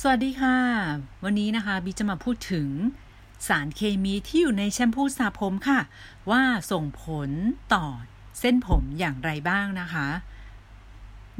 [0.00, 0.58] สวัสดีค่ะ
[1.24, 2.68] วันนี้นะคะบีจะมาพูดถึง
[3.48, 5.80] สารเคมีที่อยู่ในแชมพูสระผมค่ะ
[6.30, 6.42] ว่า
[6.72, 7.30] ส่งผล
[7.74, 7.86] ต่อ
[8.40, 10.08] เส้นผมอย่างไรบ้างนะคะ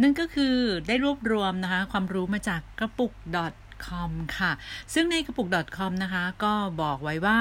[0.02, 0.54] นั่นก็คือ
[0.86, 3.12] ได้รวบรวมนะคะ ความรู้มาจากกระปุก
[3.86, 4.52] .com ค่ะ
[4.94, 7.40] ซึ่งในกระปุก .com นะคะ ก็บอกไว้ว่า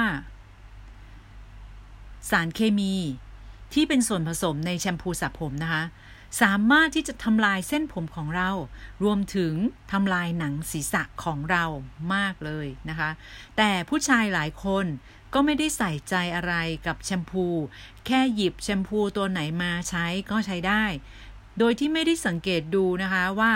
[2.30, 2.94] สารเคมี
[3.74, 5.82] ที่เป็นส่วนผสมในแชมพูสระผมนะคะ
[6.40, 8.50] สามารถที่จะทำลายเส้นผมของเรา
[9.04, 9.54] รวมถึง
[9.92, 11.64] ทำลายหนังศีรษะของเรา
[12.14, 13.10] มากเลยนะคะ
[13.56, 14.86] แต่ผู้ชายหลายคน
[15.34, 16.54] ก็ไม่ได้ใส่ใจอะไร
[16.86, 17.46] กับแชมพู
[18.06, 20.84] แค่หยิบแชมพูตัวไหนมาใช้ก็ใช้ได้
[21.58, 23.52] โดยที่ไม่ได้สังเกตดูนะคะว่า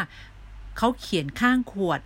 [0.77, 2.01] เขาเขียนข้างขวด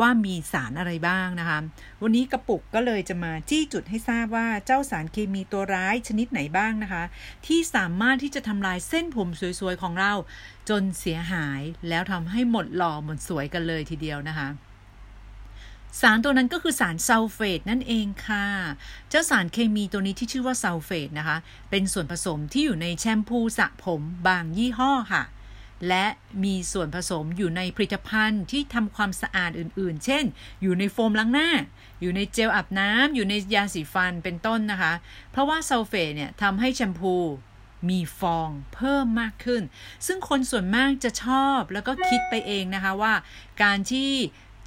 [0.00, 1.58] ว่ามีสารอะไรบ้างนะคะ
[2.02, 7.04] วันนี้กระปุกก็เลยจะมาจี้จุดให้ทราบว่าเจ้าสารเคมีตัวร้ายชนิดไหนบ้างนะคะ
[7.46, 9.28] ที่สามารถที่จะทำลายเส้นผม
[9.60, 10.12] สวยๆของเรา
[10.68, 14.48] จนเสียหายแล้วทำให้หมดหล่อหมดสวยกันเลยทีเดียวนะคะ
[16.00, 18.46] สารตัวนั้นก็คือสารซัลเฟตนั่นเองค่ะ
[19.10, 21.36] เจ้าสารเคมีตัวนี้ที่ชื่อว่าซัลเฟตนะคะ
[21.70, 25.22] เป็นส่วนผสมที่อยู่ในแชมพูสระผมบางยี่ห้อค่ะ
[25.88, 26.06] และ
[26.44, 30.24] มีส่วนผสมอยู่ในผลิตภัณฑ์ที่ทำความสะอาดอื่น ๆ เช่น
[30.62, 31.50] อยู่ในโฟมล้างหน้า
[32.00, 34.92] อยู่ในเจลอาบน้ำอยู่ในยาสีฟันเป็นต้นนะคะ
[35.30, 37.14] เพราะว่าซัลเฟตเนี่ยทำให้แชมพู
[37.88, 39.62] มีฟองเพิ่มมากขึ้น
[40.06, 43.14] ซึ่งคนส่วนมากจะชอบแล้วก็คิดไปเองนะคะว่า
[43.62, 44.12] การที่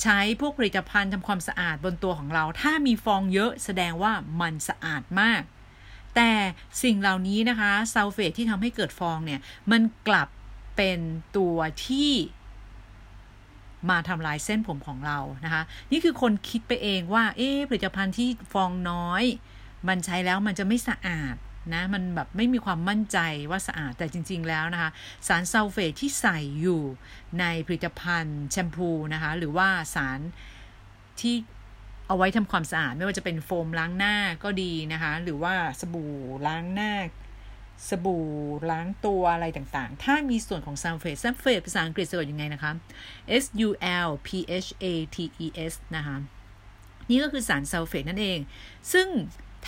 [0.04, 5.42] ใช้พวกผลิตภัณฑ์ทำความสะอาดบนตัวของเรา ถ้ามีฟองเยอะแสดงว่ามันสะอาดมาก
[6.16, 6.32] แต่
[6.84, 9.40] สิ่งเหล่านี้นะคะซัลเฟตที่ทำให้เกิดฟองเนี่ย
[9.72, 10.28] มันกลับ
[10.78, 11.00] เป็น
[11.38, 12.12] ตัวที่
[13.90, 19.24] มาทำลายเส้นผมของเรานะคะ นี่คือคนคิดไปเองว่า เอ๊ผลิตภัณฑ์ที่ฟองน้อย
[19.88, 21.36] มันใช้แล้วมันจะไม่สะอาด
[21.74, 23.18] นะมันแบบไม่มีความมั่นใจ
[23.52, 24.90] ว่าสะอาดแต่จริง ๆ แล้วนะคะ
[25.28, 26.82] สารซัลเฟตที่ใส่อยู่
[27.40, 30.20] ในผลิตภัณฑ์แชมพูนะคะ หรือว่าสาร
[31.20, 31.36] ที่
[32.08, 36.16] เอาไว้ทำความสะอาด ไม่ว่าจะเป็นโฟมล้างหน้าก็ดีนะคะ หรือว่าสบู่
[36.48, 36.92] ล้างหน้า
[37.88, 38.26] สบู่
[38.72, 42.72] ล้างตัวอะไรต่างๆ ถ้ามีส่วนของซัลเฟตซัลเฟตภาษาอังกฤษสะกดยังไงนะคะ
[43.44, 43.70] S U
[44.08, 44.30] L P
[44.66, 46.18] H A T E S นะคะ
[47.10, 48.40] นี่ก็คือสารซัลเฟตนั่นเอง
[48.94, 49.08] ซึ่ง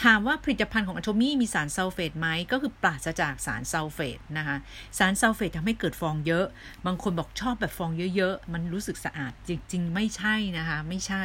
[0.03, 4.57] ถามว่าผลิตภัณฑ์ของอะโทมี่มีสารซัลเฟตไหมก็คือปราศจากสารซัลเฟตนะคะ
[4.97, 6.45] สารซัลเฟตทำให้เกิดฟองเยอะ
[6.85, 11.23] บางคนบอกชอบแบบฟองเยอะๆ มันรู้สึกสะอาดจริงๆ ไม่ใช่นะคะ ไม่ใช่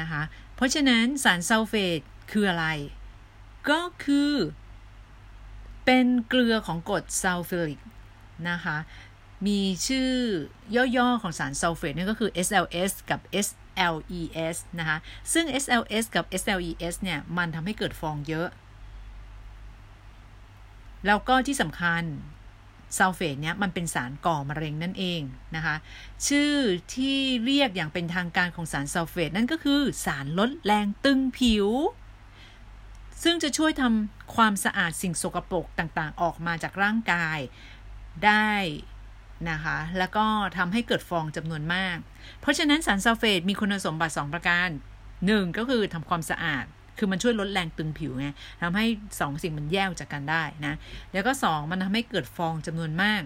[0.00, 0.22] นะคะ
[0.54, 2.00] เพราะฉะนั้นสารซัลเฟต
[2.32, 2.66] คืออะไร
[3.70, 4.32] ก็คือ
[5.84, 7.80] เป็นเกลือของกรดซัลฟูริก
[8.50, 8.76] นะคะ
[9.46, 10.10] มีชื่อ
[10.96, 14.98] ย่อๆของสารซัลเฟตนี่ก็คือ SLS กับ SLES นะคะ
[15.32, 18.48] ซึ่ง SLS กับ SLES เนี่ย มันทำให้เกิดฟองเยอะ
[21.06, 22.02] แล้วก็ที่สำคัญ
[22.98, 25.20] ซัลเฟตเนี่ยมันเป็นสารก่อมะเร็งนั่นเอง
[25.56, 25.76] นะคะ
[26.28, 26.52] ชื่อ
[26.94, 31.66] ที่เรียกอย่างเป็นทางการของสารซัลเฟตนั่นก็คือสารลดแรงตึงผิว
[33.22, 37.38] ซึ่งจะช่วยทำความสะอาดสิ่งสกปรกต่างๆ ออกมาจากร่างกาย
[38.26, 38.52] ได้
[39.50, 40.26] นะคะ แล้วก็
[40.56, 41.96] ทำให้เกิดฟองจำนวนมาก
[42.40, 44.68] เพราะฉะนั้นสารซัลเฟตมีคุณสมบัติ 2 ประการ
[45.14, 46.64] 1 ก็คือทำความสะอาด
[46.98, 48.28] คือมันช่วยลดแรงตึงผิวไง
[48.62, 48.86] ทำให้
[49.20, 50.74] สองสิ่งมันแยกจากกันได้นะ
[51.12, 53.22] แล้วก็ 2 มันทำให้เกิดฟองจำนวนมาก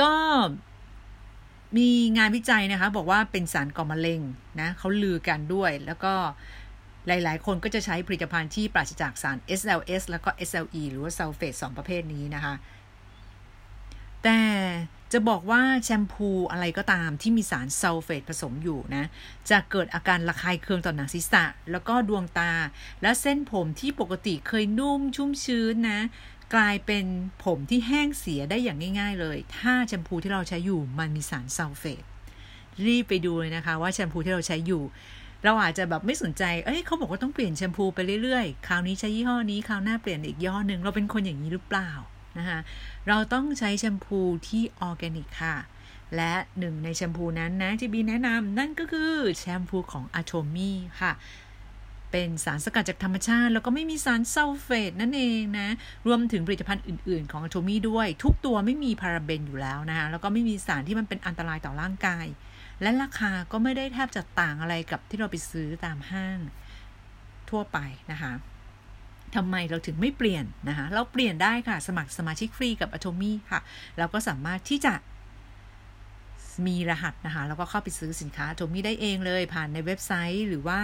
[0.00, 0.14] ก็
[1.76, 4.20] มีงานวิจัยนะคะ บอกว่าเป็นสารก่อมะเร็ง
[4.60, 6.14] นะเขาลือกันด้วยแล้วก็
[7.06, 12.54] หลาย ๆ คนก็จะใช้ผลิตภัณฑ์ที่ปราศจากสาร SLS แล้วก็ SLE หรือว่าซัลเฟตสประเภทนี้นะคะ
[14.22, 14.40] แต่
[15.12, 19.04] จะบอกว่าแชมพูอะไรก็ตามที่มีสารซัลเฟตผสมอยู่นะ
[19.50, 22.52] จะเกิดอาการระคายเคืองต่อหนังศีรษะ แล้วก็ดวงตา
[23.02, 26.00] และเส้นผมที่ปกติเคยนุ่มชุ่มชื้นนะ
[26.54, 27.04] กลายเป็น
[27.44, 32.02] ผมที่แห้งเสียได้อย่างง่าย ๆ เลย ถ้าแชมพูที่เราใช้อยู่มันมีสารซัลเฟต
[32.86, 34.82] รีบไปดูเลยนะคะว่าแชมพูที่เราใช้อยู่
[35.44, 41.90] เราอาจจะแบบไม่สนใจ เอ้ยเขาบอกว่าต้องเปลี่ยนแชมพูไปเรื่อยๆ คราวนี้ใช้ยี่ห้อนี้ คราวหน้าเปลี่ยนอีกยี่ห้อหนึ่งเราเป็นคนอย่างนี้หรือเปล่า
[42.38, 42.58] นะคะ
[43.08, 45.56] เราต้องใช้แชมพูที่ออร์แกนิกค่ะ
[46.16, 51.12] และหนึ่งในแชมพูนั้นนะที่บีแนะนำนั่นก็คือแชมพูของอะโทมี่ค่ะ
[52.12, 55.68] เป็นสารสกัดจากธรรมชาติ แล้วก็ไม่มีสารซัลเฟตนั่นเองนะ
[56.06, 62.26] รวมถึงผลิตภัณฑ์อื่น ๆ ของอโทมี่ด้วย ทุกตัวไม่มีพาราเบนอยู่แล้วนะคะแล้วก็ไม่มีสารที่มันเป็นอันตรายต่อร่างกาย
[62.82, 66.38] และราคาก็ไม่ได้แทบจะต่างอะไรกับที่เราไปซื้อตามห้าง
[67.50, 67.78] ทั่วไป
[68.12, 68.32] นะคะ
[69.34, 73.60] ทำไมเราถึงไม่เปลี่ยนนะคะเราเปลี่ยนได้ค่ะ สมัครสมาชิกฟรีกับ Atomy ค่ะ
[73.98, 74.94] เราก็สามารถที่จะ
[76.66, 80.80] มีรหัสนะคะ แล้วก็เข้าไปซื้อสินค้า Atomy ได้เองเลยผ่านในเว็บไซต์หรือว่า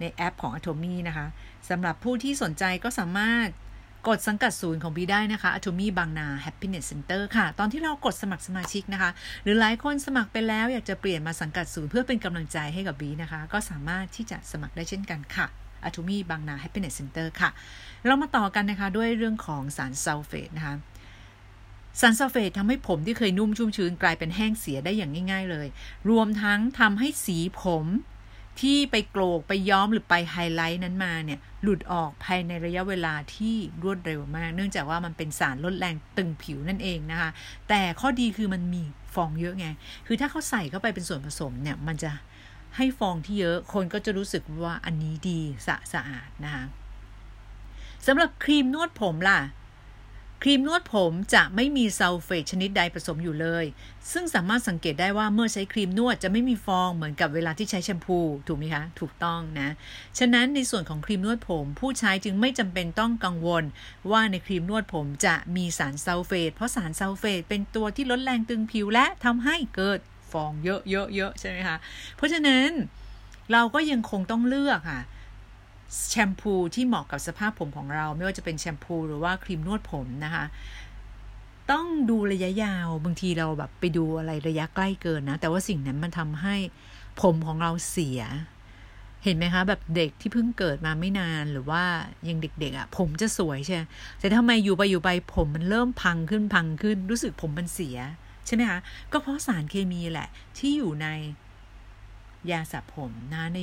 [0.00, 1.26] ในแอปของ Atomy นะคะ
[1.68, 3.48] สำหรับผู้ที่สนใจก็สามารถ
[4.08, 9.10] กดสังกัดศูนย์ของบีได้นะคะ Atomy บางนา Happiness Center ค่ะ ตอนที่เรากดสมัครสมาชิกนะคะ
[9.42, 15.46] หรือหลายคนสมัครไปแล้วอยากจะเปลี่ยนมาสังกัดศูนย์เพื่อเป็นกำลังใจให้กับบีนะคะ ก็สามารถที่จะสมัครได้เช่นกันค่ะ
[15.88, 17.50] Atomy บางนา Happiness Center ค่ะ
[18.06, 20.74] เรามาต่อกันนะคะด้วยเรื่องของสารซัลเฟตนะคะ
[22.00, 25.66] สารซัลเฟตทำให้ผมที่เคยนุ่มชุ่มชื้นกลายเป็นแห้งเสียได้อย่างง่าย ๆ เลย
[26.10, 27.86] รวมทั้งทำให้สีผม
[28.60, 37.30] ที่ไปโกรกไปย้อมหรือไปไฮไลท์นั้นมาเนี่ย หลุดออกภายในระยะเวลาที่รวดเร็วมาก เนื่องจากว่ามันเป็นสารลดแรงตึงผิวนั่นเองนะคะ
[37.68, 38.82] แต่ข้อดีคือมันมี
[39.14, 39.66] ฟองเยอะไง
[40.06, 42.10] คือถ้าเขาใส่เข้าไปเป็นส่วนผสมเนี่ย มันจะ
[42.76, 46.64] ให้ฟองที่เยอะ คนก็จะรู้สึกว่าอันนี้ดีสะสะอาดนะคะ
[48.06, 49.40] สำหรับครีมนวดผมล่ะ
[50.44, 53.64] ครีมนวดผมจะไม่มีซัลเฟตชนิดใดผสมอยู่เลย
[54.12, 59.68] ซึ่งสามารถสังเกตได้ว่าเมื่อใช้ครีมนวดจะไม่มีฟองเหมือนกับเวลาที่ใช้แชมพู ถูกไหมคะ ถูกต้องนะ
[60.18, 63.64] ฉะนั้นในส่วนของครีมนวดผม ผู้ใช้จึงไม่จำเป็นต้องกังวล
[64.10, 69.98] ว่าในครีมนวดผมจะมีสารซัลเฟตเพราะสารซัลเฟตเป็นตัวที่ลดแรงตึงผิวและทำให้เกิด
[70.32, 71.76] ฟองเยอะๆๆใช่ไหมคะ
[72.16, 72.68] เพราะฉะนั้น
[73.52, 75.00] เราก็ยังคงต้องเลือกค่ะ
[76.08, 80.44] แชมพูที่เหมาะกับสภาพผมของเรา ไม่ว่าจะเป็นแชมพูหรือว่าครีมนวดผมนะคะ
[81.70, 86.56] ต้องดูระยะยาวบางทีเราแบบไปดูอะไรระยะใกล้เกินนะ แต่ว่าสิ่งนั้นมันทำให้
[87.22, 88.20] ผมของเราเสีย
[89.24, 91.82] เห็นไหมคะ แบบเด็กที่เพิ่งเกิดมาไม่นานหรือว่า
[92.28, 93.76] ยังเด็กๆอะ่ะ ผมจะสวยใช่
[94.18, 97.98] แต่ทำไมอยู่ไปอยู่ไปผมมันเริ่มพังขึ้นพังขึ้น รู้สึกผมมันเสีย
[98.46, 98.78] ใช่ไหมคะ
[99.12, 100.28] ก็เพราะสารเคมีแหละ
[100.58, 101.06] ที่อยู่ใน
[102.50, 103.58] ยาสระผมนะใน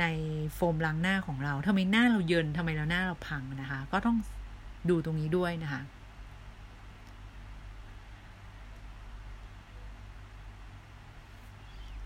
[0.00, 0.04] ใน
[0.54, 4.16] โฟมล้างหน้าของเราทำไมหน้าเราเยินทำไมเราหน้าเราพังนะคะ ก็ต้อง
[4.88, 5.82] ดูตรงนี้ด้วยนะคะ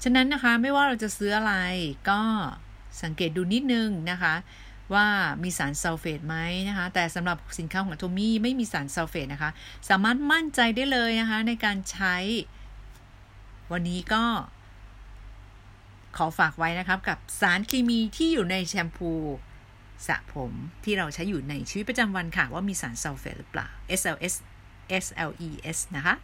[0.02, 1.55] ฉะนั้นนะคะไม่ว่าเราจะซื้ออะไร
[2.11, 2.20] ก็
[3.02, 4.35] สังเกตดูนิดนึงนะคะ
[4.94, 5.06] ว่า
[5.43, 6.37] มีสารซัลเฟตไหม
[6.69, 9.50] นะคะ แต่สำหรับสินค้าของโทมี่ไม่มีสารซัลเฟตนะคะ
[9.88, 12.17] สามารถมั่นใจได้เลยนะคะในการใช้
[13.73, 14.25] วันนี้ก็
[16.19, 19.12] ขอฝากไว้นะครับกับสารเคมีที่อยู่ในแชมพู
[20.06, 20.53] สระผม
[20.85, 23.69] ที่เราใช้อยู่ในชีวิตประจำวันค่ะ ว่ามีสารซัลเฟตหรือเปล่า
[24.00, 24.35] SLS
[25.05, 26.15] SLES นะคะ